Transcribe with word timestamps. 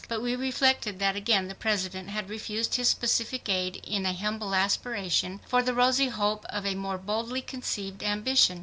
But 0.07 0.23
we 0.23 0.35
reflected 0.35 0.97
that 0.97 1.15
again 1.15 1.47
the 1.47 1.53
President 1.53 2.09
had 2.09 2.27
refused 2.27 2.73
his 2.73 2.89
specific 2.89 3.47
aid 3.47 3.75
in 3.83 4.03
an 4.07 4.15
humble 4.15 4.55
aspiration, 4.55 5.41
for 5.47 5.61
the 5.61 5.75
rosy 5.75 6.07
hope 6.07 6.43
of 6.49 6.65
a 6.65 6.73
more 6.73 6.97
boldly 6.97 7.43
conceived 7.43 8.01
ambition. 8.01 8.59